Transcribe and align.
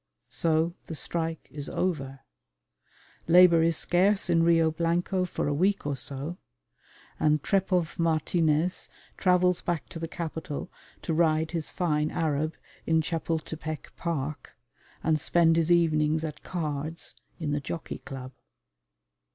So 0.29 0.73
the 0.87 0.95
strike 0.95 1.47
is 1.51 1.69
over: 1.69 2.21
labour 3.27 3.61
is 3.61 3.77
scarce 3.77 4.31
in 4.31 4.41
Rio 4.41 4.71
Blanco 4.71 5.25
for 5.25 5.47
a 5.47 5.53
week 5.53 5.85
or 5.85 5.95
so; 5.95 6.39
and 7.19 7.39
Trepoff 7.43 7.99
Martinez 7.99 8.89
travels 9.15 9.61
back 9.61 9.87
to 9.89 9.99
the 9.99 10.07
capital 10.07 10.71
to 11.03 11.13
ride 11.13 11.51
his 11.51 11.69
fine 11.69 12.09
Arab 12.09 12.55
in 12.87 13.03
Chapultepec 13.03 13.95
Park 13.95 14.57
and 15.03 15.19
spend 15.19 15.55
his 15.55 15.71
evenings 15.71 16.23
at 16.23 16.41
cards 16.41 17.13
in 17.39 17.51
the 17.51 17.61
Jockey 17.61 17.99
Club. 17.99 18.31